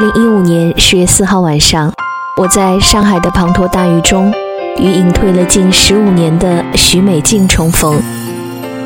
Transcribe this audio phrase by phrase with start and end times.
[0.00, 1.92] 二零一五年十月四号晚上，
[2.38, 4.32] 我在上海的滂沱大雨中，
[4.78, 8.00] 与隐退了近十五年的许美静重逢。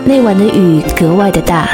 [0.05, 1.69] 那晚的雨格外的大，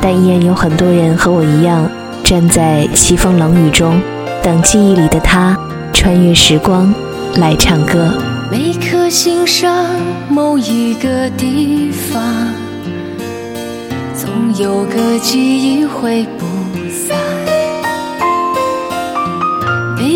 [0.00, 1.90] 但依然有很多人和我一样，
[2.22, 4.00] 站在凄风冷雨中，
[4.40, 5.58] 等记忆里的她
[5.92, 6.94] 穿越时光
[7.38, 8.14] 来唱歌。
[8.52, 9.84] 每颗心上
[10.28, 12.22] 某一个地方，
[14.14, 16.46] 总有个记忆会不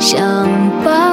[0.00, 0.48] 想
[0.84, 1.07] 把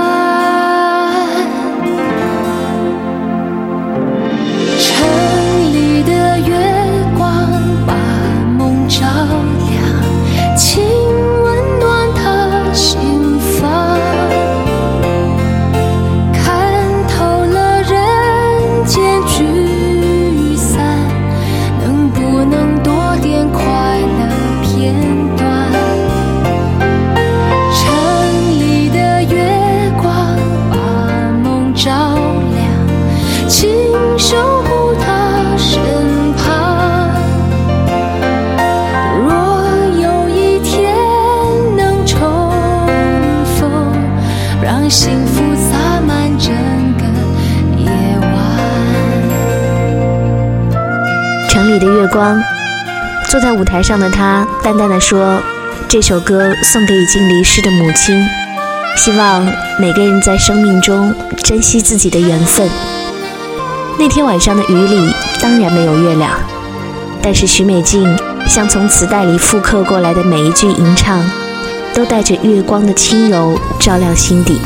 [52.15, 52.41] 光，
[53.29, 55.37] 坐在舞台上的他淡淡的说
[55.89, 58.25] ：“这首歌送给已经离世的母亲，
[58.95, 59.45] 希望
[59.77, 62.69] 每个人在生命中珍惜自己的缘分。”
[63.99, 66.31] 那天晚上的雨里当然没有月亮，
[67.21, 71.21] 但是许美静像从磁带里复刻过来的每一句吟唱，
[71.93, 74.61] 都带着月光的轻柔照亮心底。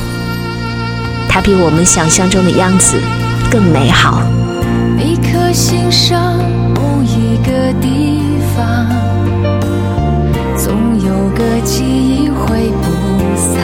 [1.27, 2.95] 它比我们想象中的样子
[3.49, 4.21] 更美好。
[4.99, 6.39] 一颗心上
[7.49, 8.21] 个地
[8.55, 8.87] 方，
[10.55, 12.87] 总有个记忆挥不
[13.35, 13.59] 散。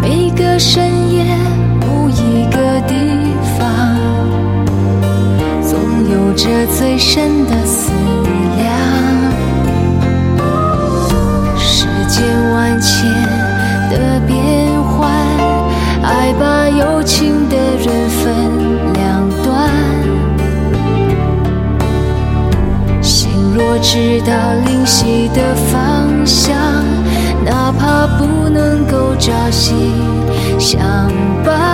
[0.00, 1.22] 每个深夜
[1.82, 2.94] 某一个地
[3.58, 3.94] 方，
[5.62, 5.78] 总
[6.10, 7.92] 有着最深的思
[8.56, 8.66] 量。
[11.58, 12.24] 世间
[12.54, 13.04] 万千
[13.90, 15.12] 的变幻，
[16.02, 18.91] 爱把有情的人分
[23.54, 24.32] 若知道
[24.66, 26.56] 灵犀的方向，
[27.44, 29.74] 哪怕不能够朝夕
[30.58, 30.80] 相
[31.44, 31.71] 伴。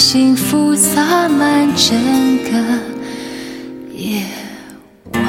[0.00, 1.94] 幸福洒满整
[2.38, 2.50] 个
[3.94, 4.22] 夜
[5.12, 5.22] 晚。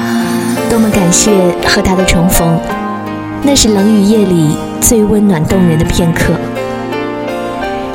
[0.70, 1.30] 多么感谢
[1.66, 2.58] 和他的重逢，
[3.42, 6.32] 那是冷雨夜里最温暖动人的片刻。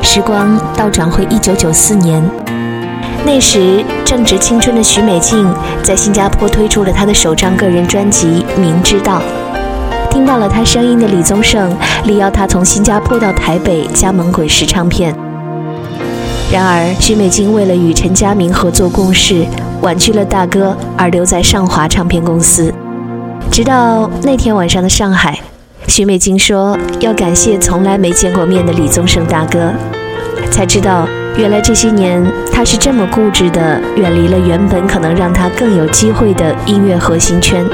[0.04, 2.24] 时光倒转回一九九四年，
[3.26, 5.52] 那时正值青春的许美静
[5.82, 9.20] 在新加坡推出了她的首张个人专辑《明知道》。
[10.12, 11.76] 听到了她声音的李宗盛
[12.06, 15.14] 力邀她从新加坡到台北加盟滚石唱片。
[16.50, 19.46] 然而，许美静为了与陈嘉明合作共事，
[19.82, 22.74] 婉拒了大哥，而留在上华唱片公司。
[23.52, 25.38] 直到那天晚上的上海，
[25.88, 29.74] 许美静说要感谢从来没见过面的李宗盛大哥，
[30.50, 31.06] 才知道
[31.36, 37.66] 原来这些年他是这么固执的远离了原本可能让他更有机会的音乐核心圈。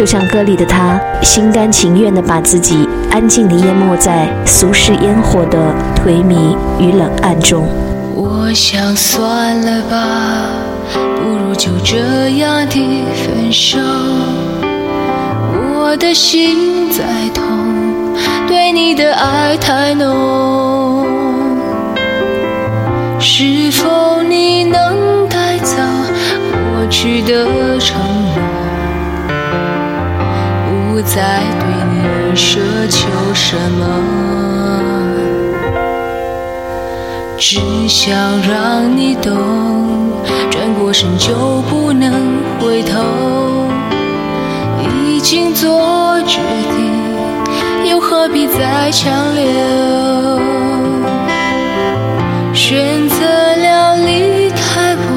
[0.00, 5.58] 就像歌里的他，心甘情愿地把自己安静地淹没在俗世烟火的
[5.94, 7.68] 颓靡与冷暗中。
[8.14, 10.46] 我想算了吧，
[10.94, 13.78] 不如就这样的分手。
[15.74, 17.04] 我的心在
[17.34, 17.44] 痛，
[18.48, 21.06] 对你的爱太浓。
[23.18, 25.76] 是否你能带走
[26.72, 28.29] 过去的承诺？
[31.00, 31.64] 不再对
[31.94, 32.58] 你奢
[32.90, 33.82] 求什么，
[37.38, 37.58] 只
[37.88, 38.12] 想
[38.42, 39.32] 让你懂，
[40.50, 42.98] 转过身就不能回头。
[44.82, 46.38] 已经做决
[46.76, 50.38] 定，又何必再强留？
[52.52, 53.24] 选择
[53.56, 55.14] 了离开我，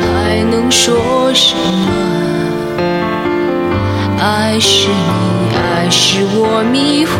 [0.00, 0.94] 还能说
[1.34, 1.77] 什么？
[4.30, 7.18] 爱是你，爱是我迷惑，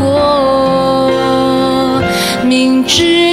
[2.46, 3.27] 明知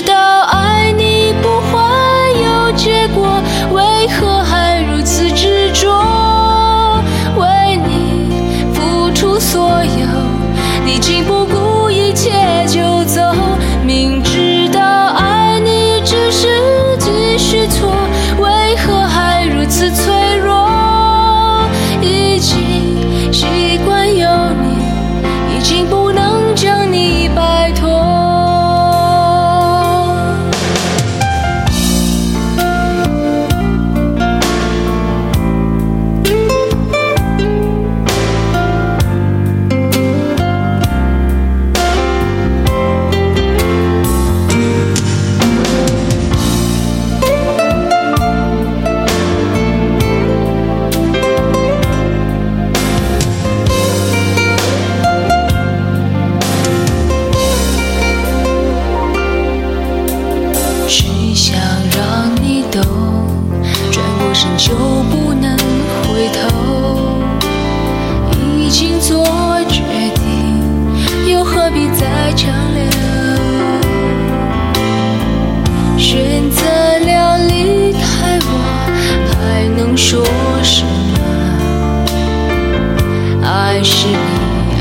[83.97, 84.13] 是你，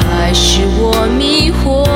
[0.02, 1.94] 还是我迷惑。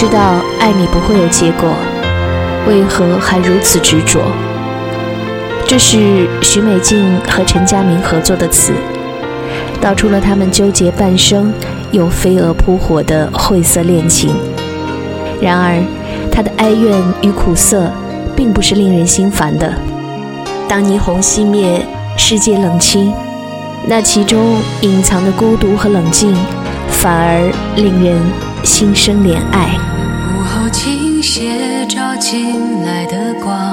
[0.00, 1.68] 知道爱你不会有结果，
[2.66, 4.18] 为何还如此执着？
[5.68, 8.72] 这是许美静和陈嘉明合作的词，
[9.78, 11.52] 道出了他们纠结半生
[11.92, 14.34] 又飞蛾扑火的晦涩恋情。
[15.38, 15.78] 然而，
[16.32, 17.92] 他的哀怨与苦涩，
[18.34, 19.70] 并不是令人心烦的。
[20.66, 23.12] 当霓虹熄灭，世界冷清，
[23.86, 26.34] 那其中隐藏的孤独和冷静，
[26.88, 28.18] 反而令人
[28.64, 29.76] 心生怜爱。
[30.36, 33.72] 午后倾斜照进来的光，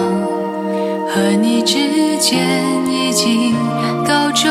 [1.07, 2.39] 和你之间
[2.89, 3.53] 已经
[4.05, 4.49] 告终，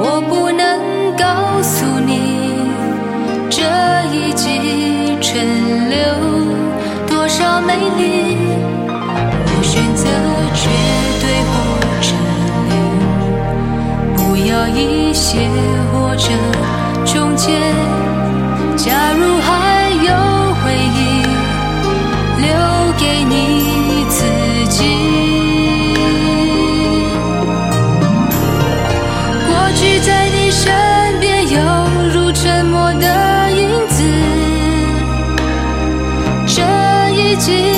[0.00, 0.78] 我不能
[1.16, 2.68] 告诉你
[3.50, 3.62] 这
[4.12, 5.98] 一季春流
[7.06, 8.36] 多少美丽。
[9.46, 10.06] 我选择
[10.54, 10.68] 绝
[11.20, 11.54] 对或
[12.00, 12.08] 者
[12.68, 12.74] 留，
[14.16, 15.38] 不要一些
[15.92, 16.28] 或者
[17.04, 17.60] 中间。
[18.76, 21.22] 假如还有回忆，
[22.42, 22.48] 留
[22.98, 24.18] 给你自
[24.68, 24.76] 己。
[29.46, 30.70] 过去在你身
[31.20, 31.56] 边，犹
[32.12, 34.02] 如沉默的影子。
[36.46, 36.60] 这
[37.14, 37.73] 一季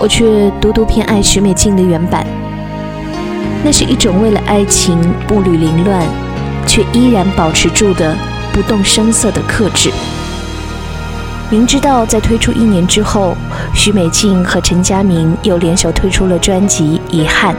[0.00, 2.26] 我却独独偏爱许美静的原版。
[3.62, 6.02] 那是一种为了爱情步履凌乱，
[6.66, 8.16] 却依然保持住的
[8.52, 9.90] 不动声色的克制。
[11.50, 13.36] 明知道在推出一年之后，
[13.74, 17.54] 许美静和陈佳明又联手推出了专辑《遗憾》。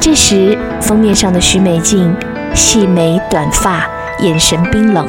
[0.00, 2.12] 这时，封面上的许美静，
[2.54, 3.86] 细眉短发，
[4.20, 5.06] 眼神冰冷，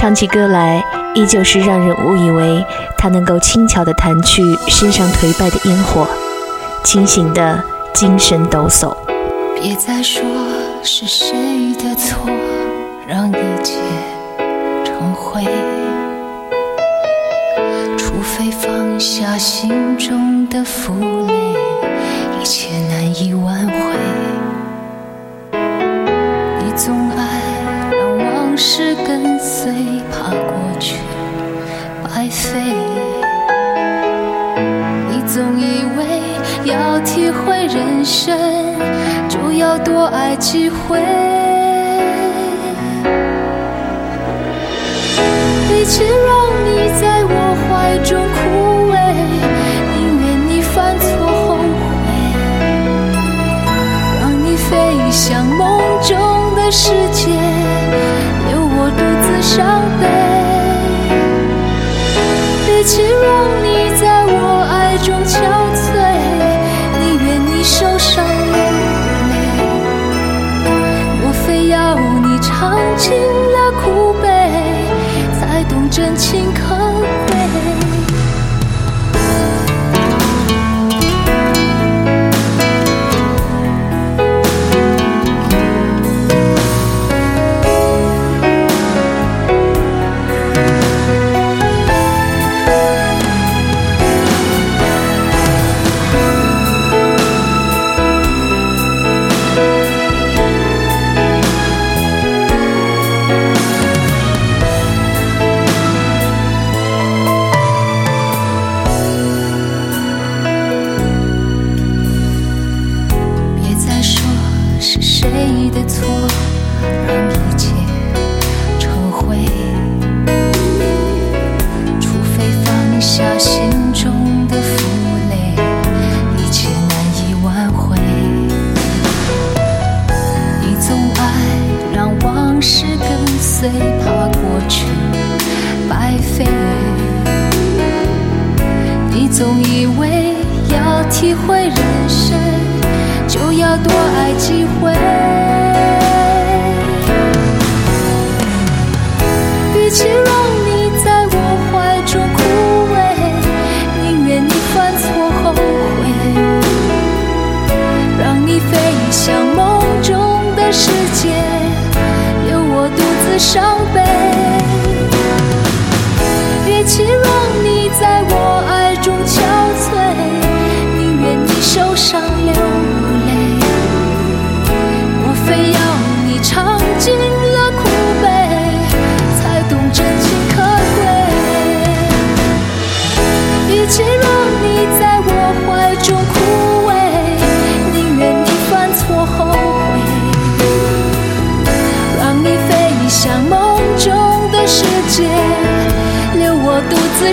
[0.00, 0.82] 唱起歌来
[1.14, 2.64] 依旧是让人误以为
[2.96, 6.08] 他能够轻巧地弹去身上颓败的烟火，
[6.82, 8.96] 清醒的精神抖擞。
[9.60, 10.22] 别再说
[10.82, 12.16] 是谁的错，
[13.06, 13.74] 让一切
[14.86, 15.44] 成灰。
[17.98, 20.94] 除非放下心中的负
[21.26, 21.34] 累，
[22.40, 23.74] 一切难以挽回。
[25.52, 27.29] 你总爱
[28.62, 29.72] 是跟随，
[30.12, 30.96] 怕过去
[32.04, 32.60] 白费。
[35.08, 36.20] 你总以为
[36.70, 38.38] 要体会人生，
[39.30, 41.00] 就要多爱几回。
[45.70, 46.68] 比起让你
[47.00, 48.38] 在我怀中枯
[48.92, 48.94] 萎，
[49.96, 52.06] 宁愿你犯错后悔，
[54.20, 54.70] 让你飞
[55.10, 56.14] 向梦中
[56.54, 57.32] 的世界，
[59.40, 60.06] 伤悲。
[62.68, 63.28] 与其让
[63.62, 64.34] 你在我
[64.70, 65.34] 爱中憔
[65.74, 65.92] 悴，
[66.98, 68.58] 宁愿你受伤流
[69.30, 69.32] 泪。
[71.22, 73.08] 莫非要你尝尽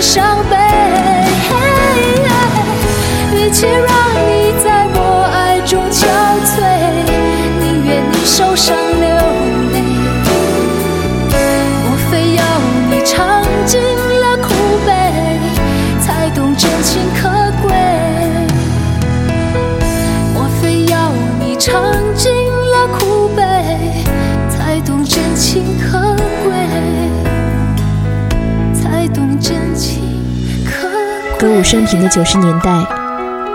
[0.00, 0.27] the.
[31.58, 32.70] 五升平的九十年代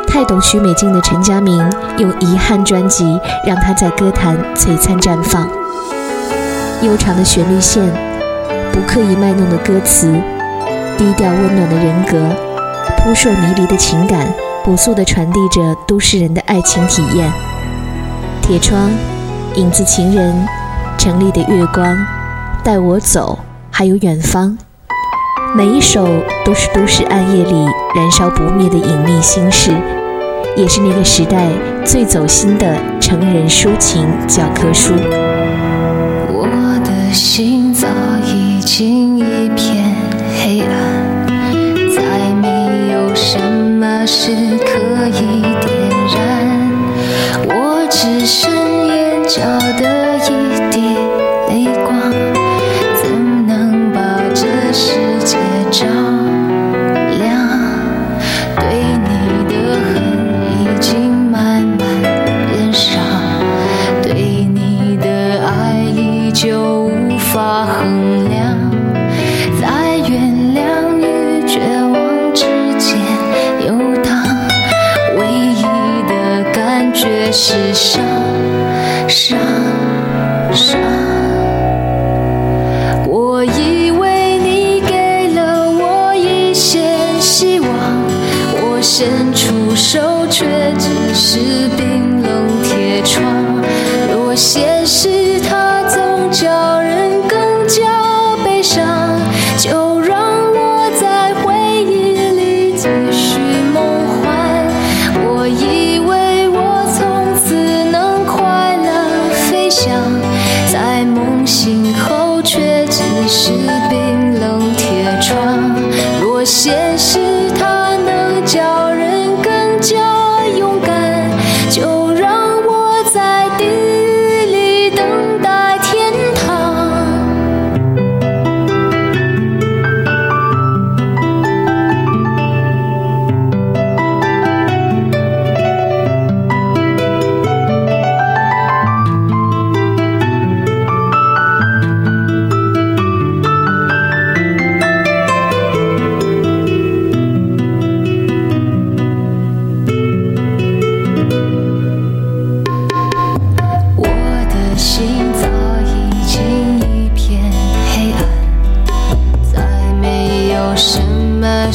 [0.05, 1.57] 太懂许美静的陈佳明
[1.97, 5.47] 用遗憾专辑让她在歌坛璀璨绽放。
[6.81, 7.81] 悠长的旋律线
[8.73, 10.11] 不刻意卖弄的歌词
[10.97, 12.35] 低调温暖的人格
[12.97, 14.27] 扑朔迷离的情感
[14.65, 17.31] 朴素的传递着都市人的爱情体验。
[18.41, 18.91] 铁窗
[19.55, 20.45] 影子情人
[20.97, 21.97] 城里的月光
[22.65, 23.39] 带我走
[23.71, 24.57] 还有远方。
[25.55, 26.07] 每一首
[26.43, 29.71] 都是都市暗夜里燃烧不灭的隐秘心事
[30.57, 31.47] 也是那个时代
[31.85, 34.93] 最走心的成人抒情教科书。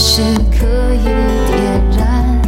[0.01, 1.59] 是可以点
[1.99, 2.41] 燃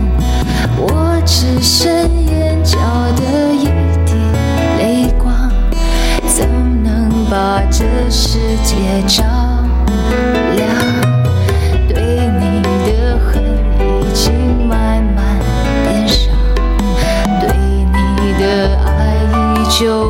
[0.78, 1.92] 我只剩
[2.24, 2.78] 眼角
[3.16, 3.64] 的一
[4.06, 4.14] 滴
[4.78, 5.50] 泪光，
[6.28, 6.46] 怎
[6.84, 9.24] 能把这世界照
[10.54, 10.64] 亮？
[11.88, 12.00] 对
[12.38, 13.42] 你的恨
[14.00, 14.32] 已经
[14.68, 15.18] 慢慢
[15.88, 16.30] 变少，
[17.40, 18.88] 对你的爱
[19.56, 20.09] 依旧。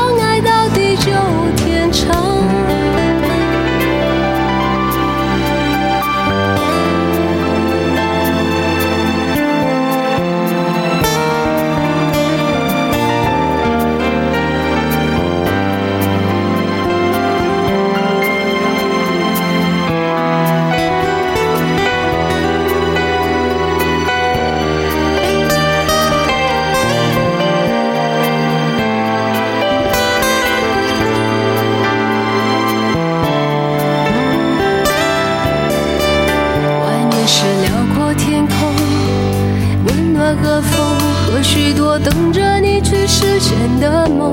[41.93, 43.51] 我等着你去实现
[43.81, 44.31] 的梦。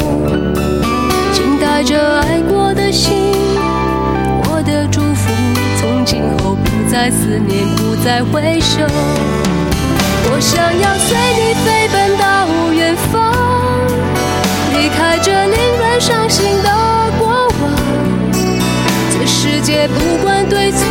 [1.32, 3.34] 请带着爱过的心，
[4.44, 5.32] 我的祝福，
[5.80, 8.78] 从今后不再思念，不再回首。
[10.30, 13.34] 我想要随你飞奔到远方，
[14.72, 16.70] 离开这令人伤心的
[17.18, 17.26] 过
[17.60, 17.74] 往。
[19.10, 20.86] 这世界不管对错。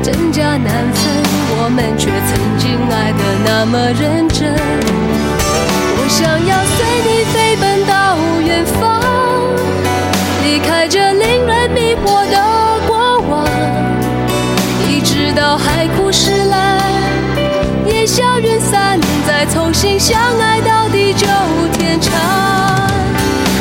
[0.00, 1.10] 真假难分，
[1.58, 4.54] 我们却曾经爱得那么认真。
[6.20, 9.00] 想要随你飞奔到远方，
[10.44, 12.36] 离开这令人迷惑的
[12.86, 13.48] 过往，
[14.86, 16.78] 一直到海枯石烂，
[17.86, 21.26] 烟消云散，再重新相爱到地久
[21.72, 22.12] 天长。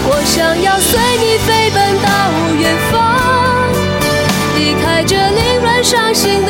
[0.03, 2.09] 我想要随你飞奔到
[2.59, 2.99] 远方。
[4.57, 6.45] 离开这令人伤心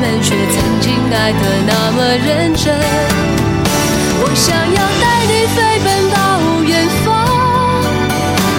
[0.00, 2.74] 们却曾经爱的那么认真。
[4.22, 6.16] 我想要带你飞奔到
[6.64, 7.06] 远方，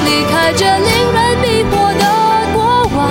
[0.05, 2.03] 离开这令人迷惑的
[2.53, 2.57] 过
[2.95, 3.09] 往，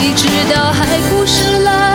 [0.00, 1.94] 一直到海枯石烂，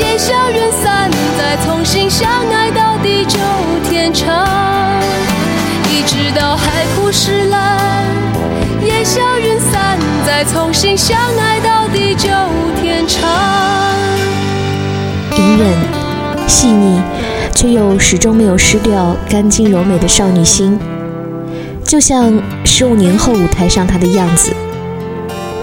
[0.00, 3.38] 烟消云散，再重新相爱到地久
[3.88, 4.48] 天长。
[5.88, 8.04] 一直到海枯石烂，
[8.84, 9.96] 烟消云散，
[10.26, 12.28] 再重新相爱到地久
[12.80, 12.85] 天。
[15.56, 15.72] 隐忍、
[16.46, 17.00] 细腻，
[17.54, 20.78] 却又始终没有失掉干净柔美的少女心。
[21.82, 22.30] 就像
[22.62, 24.52] 十五年后舞台上她的样子，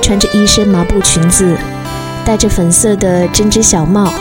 [0.01, 1.56] 穿着一身麻布裙子，
[2.25, 4.12] 戴着粉色的针织小帽，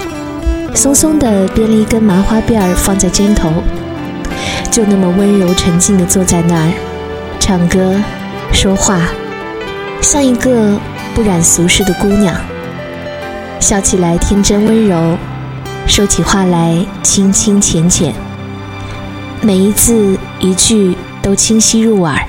[0.74, 3.50] 松松的编了一根麻花辫儿放在肩头，
[4.70, 6.72] 就那么温柔沉静地坐在那儿，
[7.40, 7.94] 唱歌、
[8.52, 9.00] 说话，
[10.02, 10.78] 像一个
[11.14, 12.36] 不染俗世的姑娘，
[13.58, 15.16] 笑起来天真温柔。
[15.86, 18.14] 说起话来清清浅浅，
[19.42, 22.26] 每一字一句都清晰入耳，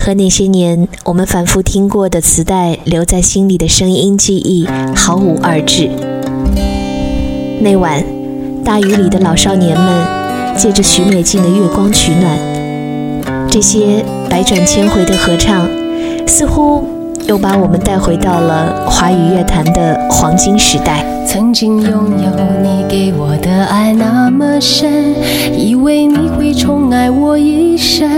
[0.00, 4.66] 和那些年我们反复听过的磁带留在心里的声音记忆
[4.96, 5.88] 毫无二致。
[7.60, 8.04] 那晚，
[8.64, 12.36] 大雨里的老少年们借着许美静的月光取暖，
[13.48, 15.68] 这些百转千回的合唱，
[16.26, 16.88] 似乎
[17.28, 21.04] 又把我们带回到了华语乐坛的黄金时代。
[21.26, 22.30] 曾经拥有
[22.62, 25.14] 你给我的爱那么深，
[25.58, 28.08] 以为你会宠爱我一生。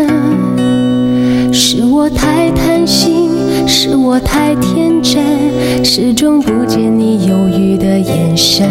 [1.51, 3.31] 是我太贪心，
[3.67, 8.69] 是我太天真，始终不见你犹豫的眼神。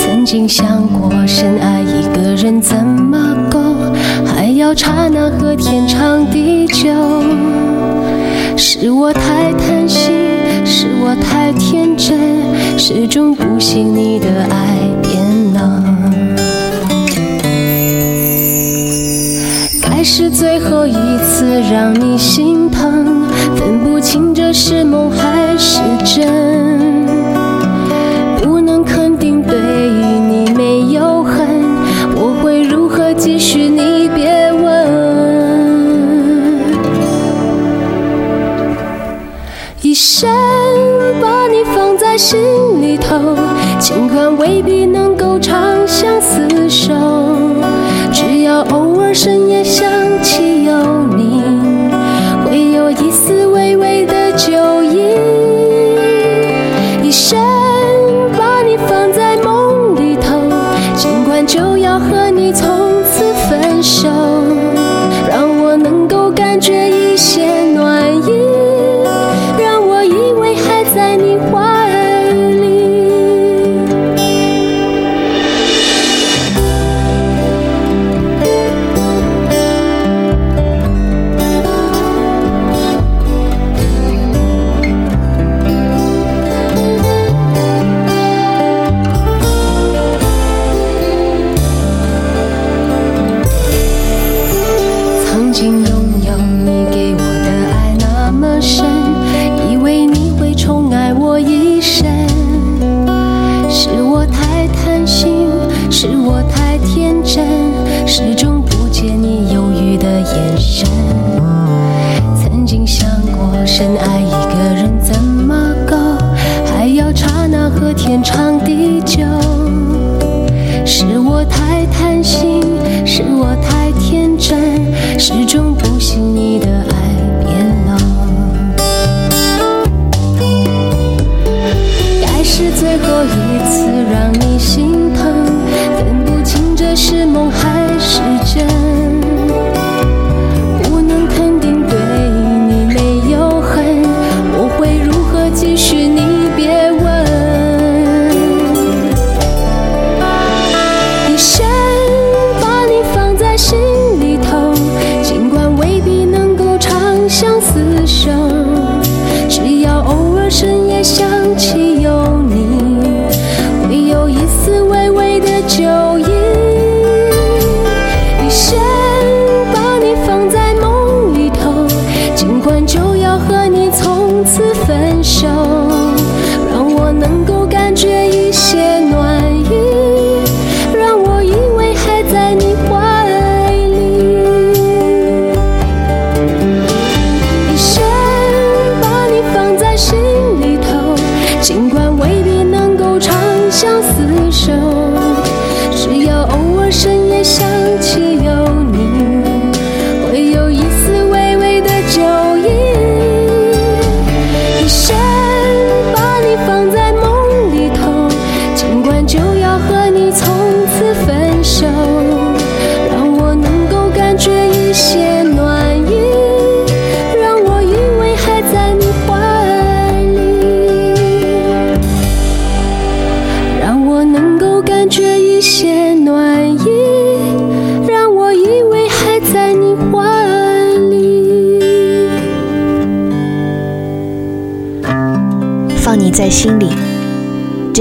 [0.00, 3.60] 曾经想过深爱一个人怎么够，
[4.24, 6.88] 还要刹那和天长地久。
[8.60, 10.12] 是我太贪心，
[10.66, 12.18] 是我太天真，
[12.76, 16.26] 始终不信你的爱变冷。
[19.80, 20.92] 该是最后一
[21.22, 23.22] 次让你心疼，
[23.54, 26.87] 分不清这是梦还是真。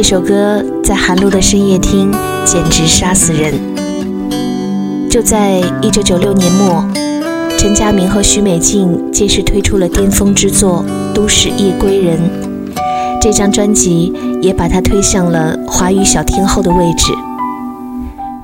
[0.09, 2.09] 这首歌在寒露的深夜听，
[2.45, 3.53] 简直杀死人。
[5.09, 6.81] 就在一九九六年末，
[7.57, 12.17] 陈佳明和许美静皆是推出了巅峰之作《都市夜归人》，
[13.19, 17.11] 这张专辑也把他推向了华语小天后的位置。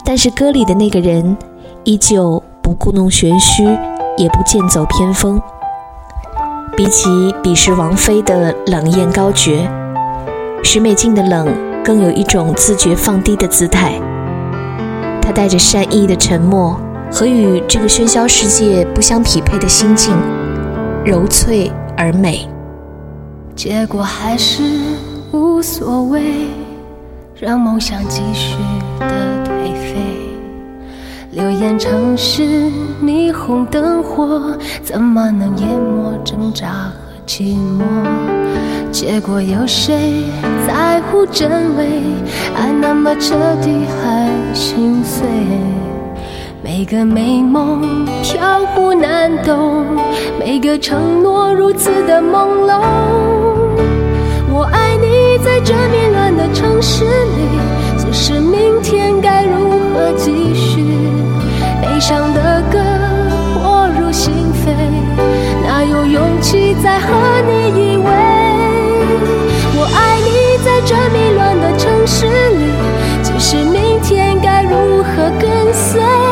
[0.04, 1.38] 但是歌里的那个人，
[1.86, 3.63] 依旧不故弄玄虚，
[4.17, 5.41] 也不剑走偏锋。
[6.76, 7.08] 比起
[7.41, 9.65] 彼时王菲的冷艳高绝，
[10.74, 11.56] 许美静的冷
[11.86, 13.94] 更有一种自觉放低的姿态。
[15.22, 16.76] 她带着善意的沉默
[17.12, 20.16] 和与这个喧嚣世界不相匹配的心境，
[21.06, 22.50] 柔脆而美。
[23.56, 24.64] 结果还是
[25.32, 26.48] 无所谓，
[27.40, 28.58] 让梦想继续
[29.00, 29.06] 的
[29.46, 29.96] 颓废。
[31.30, 32.42] 流言城市
[33.00, 37.84] 霓虹灯火，怎么能淹没挣扎和寂寞？
[38.94, 40.24] 结果有谁
[40.68, 41.84] 在乎真伪？
[42.56, 45.26] 爱那么彻底还心碎，
[46.64, 49.84] 每个美梦飘忽难懂，
[50.40, 52.82] 每个承诺如此的朦胧。
[54.52, 57.60] 我爱你，在这迷乱的城市里，
[57.98, 60.84] 只是明天该如何继续？
[61.82, 62.80] 悲伤的歌
[63.56, 64.32] 迫入心
[64.64, 64.70] 扉，
[65.66, 67.08] 哪有勇气再和
[67.48, 68.53] 你依偎？
[72.04, 72.66] 乱的城市里，
[73.22, 76.23] 即使明天该如何跟随？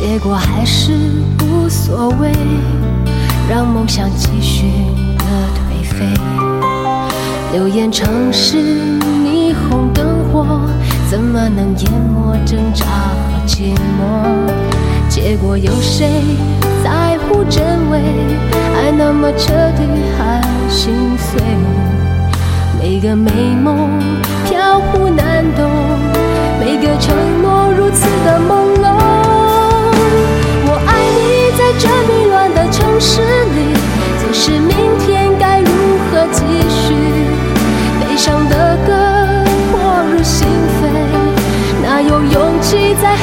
[0.00, 0.92] 结果还是
[1.42, 2.32] 无所谓，
[3.50, 4.64] 让梦想继续
[5.18, 6.06] 的颓废。
[7.52, 8.56] 流言城市
[9.22, 10.62] 霓虹灯火，
[11.10, 14.50] 怎么能淹没挣扎和寂寞？
[15.10, 16.08] 结果有谁
[16.82, 18.00] 在乎真伪？
[18.76, 19.82] 爱那么彻底
[20.16, 20.40] 还
[20.70, 21.42] 心碎，
[22.80, 23.30] 每个美
[23.62, 23.90] 梦
[24.46, 25.70] 飘忽难懂，
[26.58, 28.79] 每个承诺如此的朦
[31.82, 33.72] 这迷乱的城市里，
[34.20, 35.66] 总是明天该如
[36.10, 36.92] 何继续？
[37.98, 38.92] 悲伤的歌
[39.72, 40.82] 我入心扉，
[41.82, 43.16] 哪有勇气再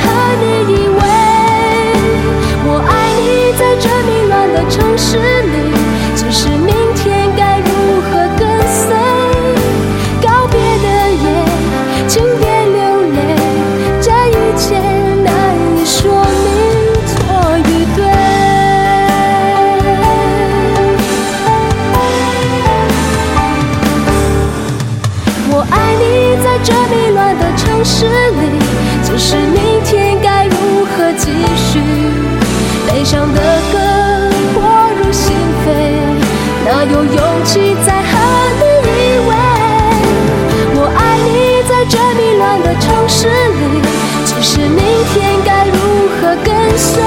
[43.08, 43.82] 乱的城市里，
[44.26, 44.78] 即使明
[45.14, 45.74] 天该如
[46.20, 47.02] 何跟随？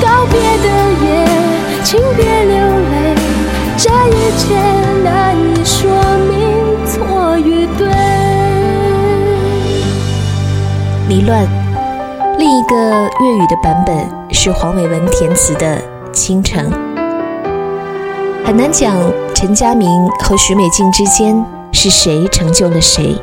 [0.00, 0.68] 告别的
[1.04, 1.06] 夜，
[1.84, 2.56] 请别流
[2.90, 3.14] 泪，
[3.76, 4.54] 这一切
[5.02, 5.90] 难以说
[6.28, 6.30] 明
[6.86, 7.88] 错与对。
[11.08, 11.46] 迷乱。
[12.38, 15.76] 另一个粤语的版本是黄伟文填词的
[16.12, 16.70] 《倾城》。
[18.44, 18.96] 很难讲
[19.34, 23.20] 陈佳明和许美静之间是谁成就了谁。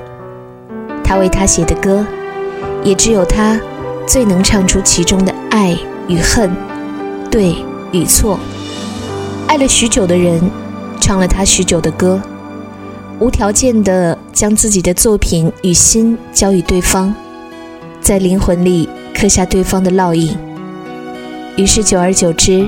[1.06, 2.04] 他为他写的歌，
[2.84, 3.62] 也只有他
[4.08, 5.78] 最能唱出其中的爱
[6.08, 6.52] 与恨，
[7.30, 7.56] 对
[7.92, 8.40] 与错。
[9.48, 10.42] 爱了许久的人，
[11.00, 12.20] 唱了他许久的歌，
[13.20, 17.14] 无条件的将自己的作品与心交予对方。
[18.02, 20.36] 在灵魂里刻下对方的烙印，
[21.56, 22.68] 于是久而久之，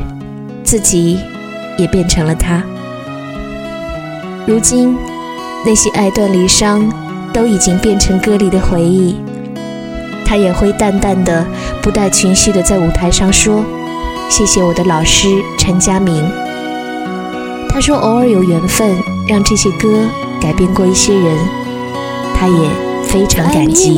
[0.63, 1.19] 自己
[1.77, 2.63] 也变成了他。
[4.45, 4.95] 如今，
[5.65, 6.88] 那些爱断离伤
[7.34, 9.15] 都已经变成歌里的回忆。
[10.25, 11.45] 他也会淡淡的、
[11.82, 13.63] 不带情绪的在舞台上说
[14.30, 16.23] ：“谢谢我的老师陈佳明。”
[17.69, 18.95] 他说：“偶尔有缘分，
[19.28, 19.88] 让这些歌
[20.41, 21.38] 改变过一些人，
[22.36, 22.69] 他也
[23.03, 23.97] 非常感激。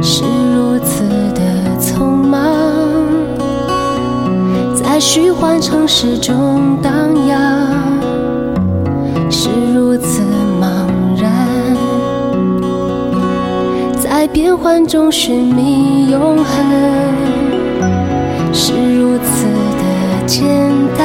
[0.00, 0.22] 是
[0.54, 1.02] 如此
[1.34, 1.40] 的
[1.80, 2.40] 匆忙，
[4.74, 6.92] 在虚幻城市中荡
[7.26, 7.97] 漾，
[14.40, 16.64] 变幻中寻觅永恒。
[18.52, 19.46] 是如此
[19.80, 20.46] 的简
[20.96, 21.04] 单，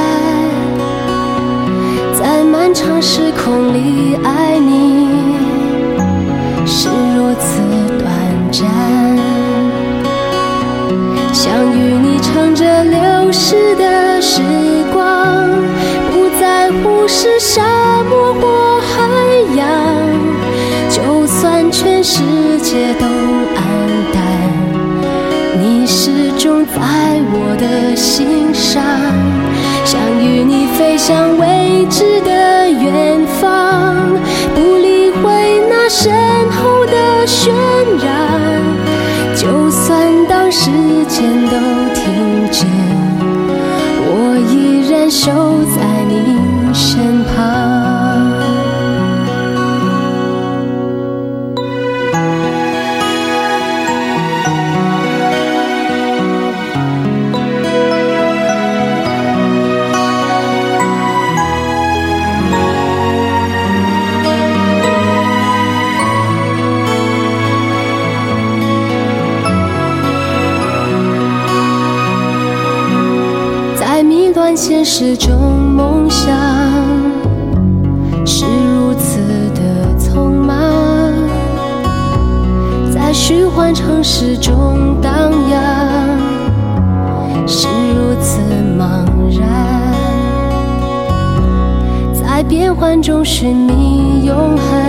[2.13, 5.07] 在漫长时空里爱你，
[6.67, 7.59] 是如此
[7.97, 8.07] 短
[8.51, 8.69] 暂。
[11.33, 14.43] 想与你乘着流逝的时
[14.93, 15.49] 光，
[16.11, 17.63] 不在乎是沙
[18.03, 19.01] 漠或海
[19.55, 19.65] 洋，
[20.87, 22.21] 就算全世
[22.59, 23.07] 界都
[28.73, 28.81] 上，
[29.85, 31.32] 想与你飞向
[75.15, 76.35] 这种梦想
[78.25, 79.19] 是如此
[79.53, 80.49] 的匆忙，
[82.91, 86.17] 在虚幻城市中荡漾，
[87.47, 88.41] 是如此
[88.75, 89.05] 茫
[89.39, 89.93] 然，
[92.11, 94.82] 在变幻中寻觅永恒，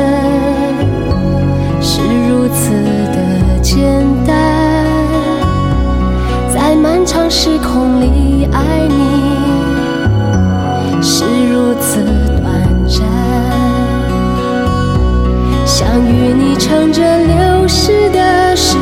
[16.14, 18.76] 与你乘着流逝的时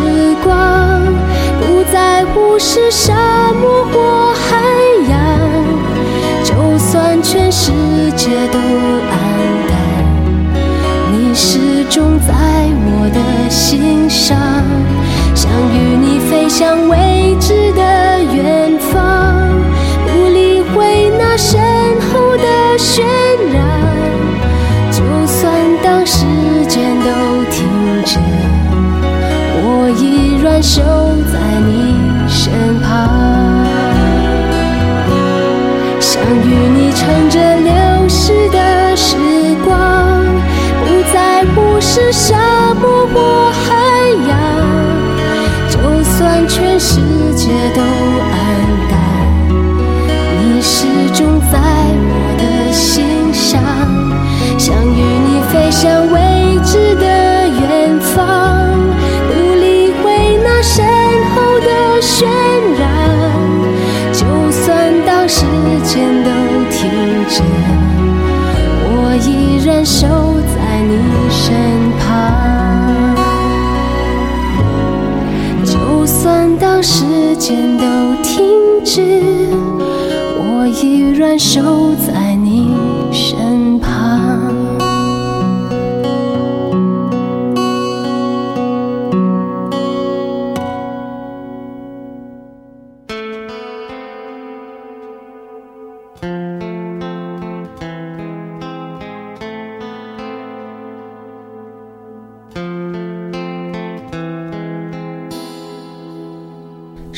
[0.44, 1.00] 光，
[1.60, 4.60] 不在乎是沙漠或海
[5.08, 5.18] 洋，
[6.44, 7.72] 就算全世
[8.16, 9.16] 界都暗
[9.66, 9.72] 淡，
[11.10, 12.34] 你始终在
[12.84, 14.36] 我的心上，
[15.34, 16.96] 想与你飞向未
[41.94, 42.41] 是笑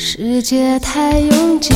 [0.07, 1.73] 世界太拥挤。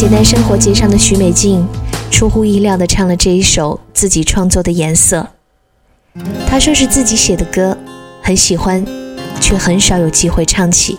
[0.00, 1.62] 简单生活节上的许美静，
[2.10, 5.28] 出乎意料地唱了这一首自己创作的《颜色》。
[6.46, 7.76] 她说是自己写的歌，
[8.22, 8.82] 很喜欢，
[9.42, 10.98] 却很少有机会唱起。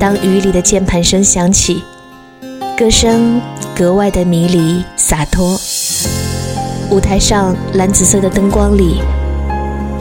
[0.00, 1.80] 当雨里的键盘声响起，
[2.76, 3.40] 歌声
[3.72, 5.56] 格外的迷离洒脱。
[6.90, 8.96] 舞台上蓝紫色的灯光里，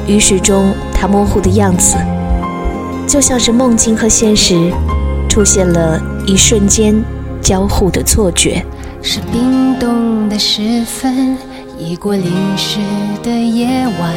[0.08, 1.96] 雨水中她模糊的样子，
[3.08, 4.74] 就像是梦境和现实
[5.30, 7.00] 出现了一瞬间
[7.46, 8.66] 交互的错觉。
[9.04, 11.38] 是冰冻的时分，
[11.78, 12.80] 已过零时
[13.22, 13.68] 的夜
[14.00, 14.14] 晚，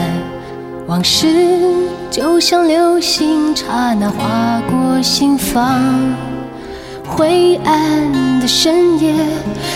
[0.87, 1.27] 往事
[2.11, 5.79] 就像流星，刹那划过心房。
[7.07, 9.13] 灰暗的深夜，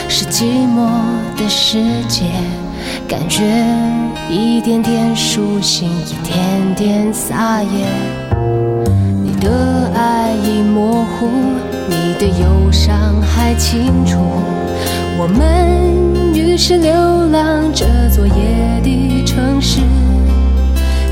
[0.09, 0.89] 是寂寞
[1.37, 1.79] 的世
[2.09, 2.25] 界，
[3.07, 3.43] 感觉
[4.31, 7.87] 一点点苏醒，一点点撒野。
[9.23, 11.29] 你的爱已模糊，
[12.23, 14.17] 的忧伤还清楚。
[15.19, 16.93] 我们于是流
[17.33, 19.81] 浪这座夜的城市，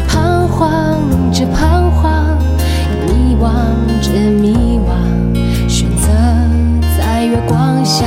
[0.06, 1.00] 彷徨
[1.32, 2.38] 着彷徨，
[3.08, 3.50] 迷惘
[4.00, 6.06] 着迷惘，选择
[6.96, 8.06] 在月光下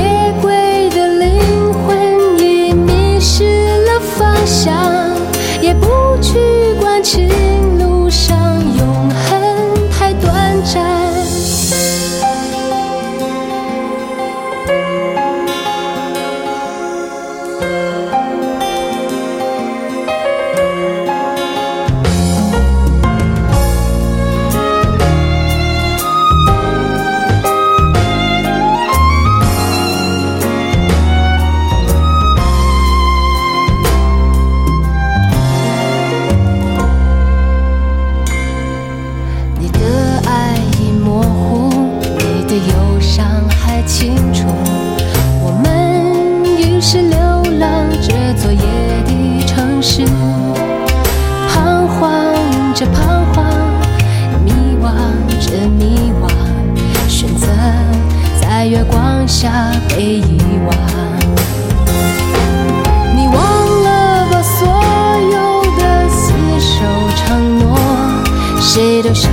[69.01, 69.27] 就是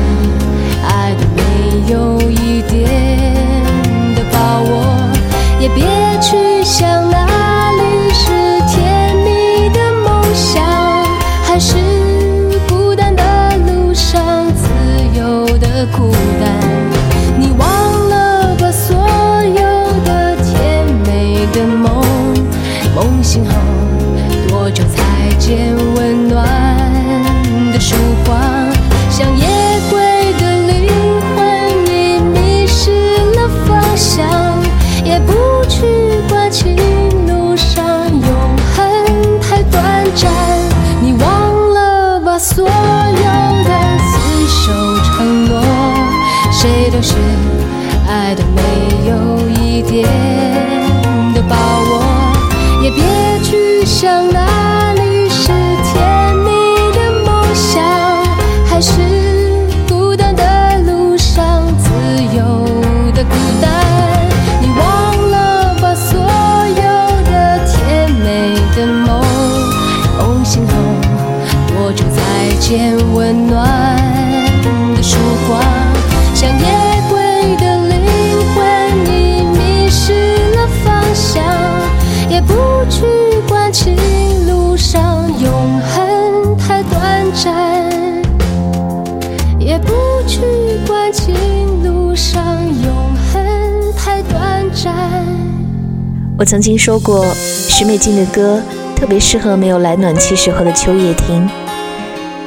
[96.38, 98.62] 我曾经说过，许美静的歌
[98.94, 101.50] 特别适合没有来暖气时候的秋夜听，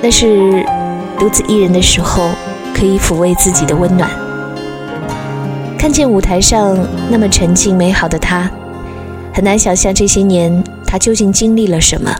[0.01, 0.65] 那是
[1.19, 2.29] 独自一人的时候
[2.73, 4.09] 可以抚慰自己的温暖。
[5.77, 6.77] 看见舞台上
[7.09, 8.49] 那么沉静美好的她，
[9.33, 12.15] 很难想象这些年她究竟经历了什么，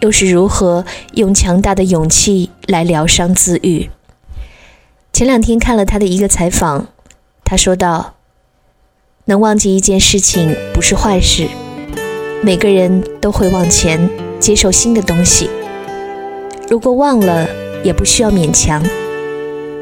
[0.00, 3.88] 又是如何用强大的勇气来疗伤自愈。
[5.12, 6.88] 前两天看了她的一个采访，
[7.44, 8.15] 她说道。
[9.28, 11.48] 能忘记一件事情不是坏事，
[12.44, 14.08] 每个人都会往前
[14.38, 15.50] 接受新的东西。
[16.70, 17.44] 如果忘了，
[17.82, 18.80] 也不需要勉强。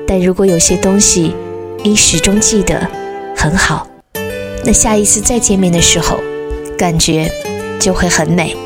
[0.06, 1.34] 但如果有些东西
[1.82, 2.88] 你始终记得，
[3.36, 3.86] 很好，
[4.64, 6.18] 那下一次再见面的时候，
[6.78, 7.30] 感觉
[7.78, 8.56] 就会很美。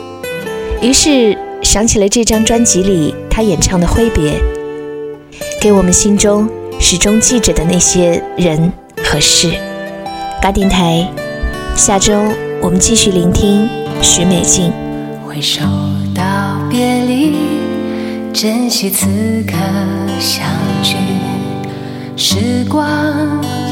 [0.81, 4.35] 于是想起了这张专辑里他演唱的《挥别》，
[5.61, 6.49] 给我们心中
[6.79, 8.73] 始终记着的那些人
[9.03, 9.51] 和事。
[10.41, 11.05] 嘎电台，
[11.75, 12.15] 下周
[12.63, 13.69] 我们继续聆听
[14.01, 14.73] 许美静。
[15.27, 15.65] 挥手
[16.15, 16.23] 道
[16.71, 17.35] 别离，
[18.33, 19.07] 珍惜此
[19.45, 19.57] 刻
[20.21, 20.47] 相
[20.81, 20.95] 聚。
[22.17, 22.87] 时光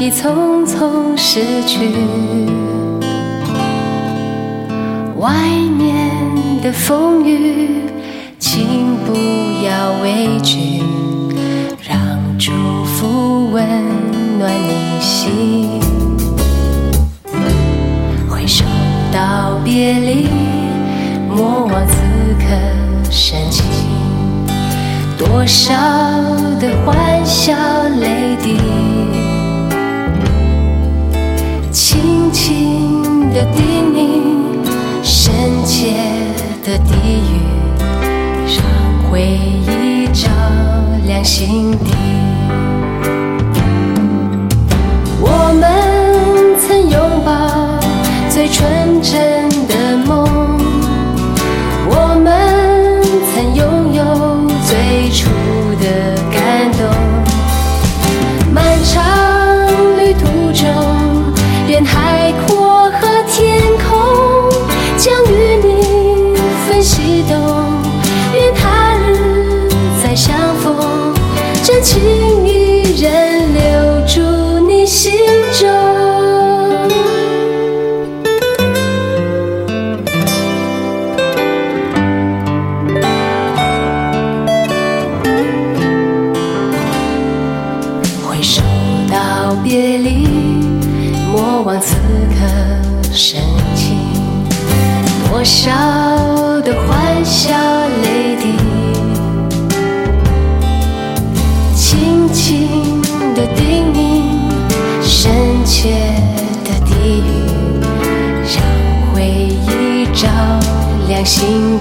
[0.00, 1.78] 已匆匆逝去，
[5.18, 5.32] 外
[5.78, 6.10] 面
[6.62, 7.82] 的风雨，
[8.40, 9.14] 请不
[9.64, 10.82] 要畏惧，
[11.88, 12.52] 让祝
[12.84, 13.64] 福温
[14.38, 15.85] 暖你心。
[19.12, 20.28] 道别离，
[21.28, 21.96] 莫忘此
[22.38, 22.46] 刻
[23.10, 23.64] 深情。
[25.18, 25.74] 多少
[26.60, 27.52] 的欢笑
[28.00, 28.58] 泪滴，
[31.72, 34.64] 轻轻的叮咛，
[35.02, 35.32] 深
[35.64, 35.94] 切
[36.64, 36.92] 的低
[37.32, 37.40] 语，
[38.46, 40.28] 让回忆照
[41.06, 41.95] 亮心底。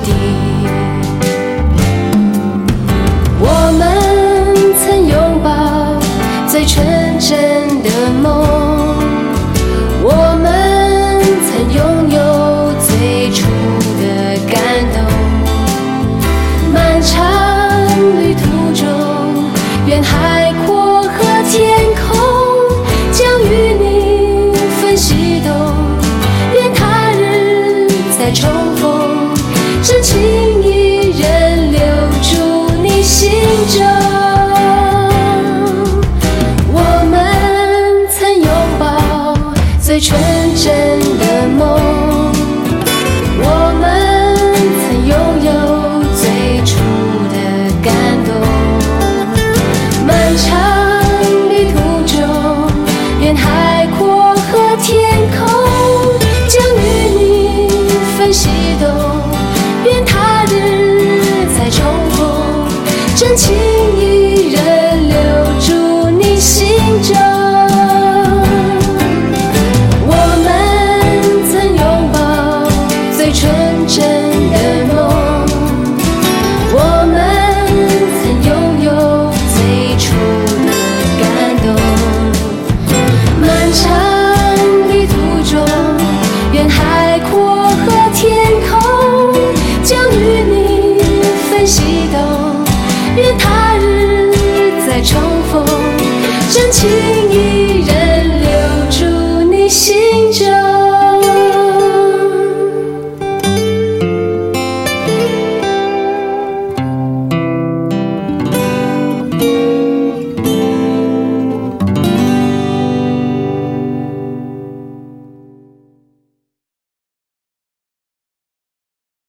[0.05, 0.11] 地，
[3.39, 3.43] 我
[3.79, 3.83] 们
[4.79, 5.49] 曾拥抱
[6.47, 6.85] 最纯
[7.19, 7.89] 真的
[8.21, 8.23] 梦，
[10.03, 10.07] 我
[10.43, 10.45] 们
[11.47, 11.79] 曾拥
[12.11, 12.17] 有
[12.85, 13.41] 最初
[13.99, 14.03] 的
[14.47, 14.53] 感
[14.93, 14.95] 动。
[16.71, 17.13] 漫长
[18.19, 18.43] 旅途
[18.75, 18.85] 中，
[19.87, 20.03] 愿。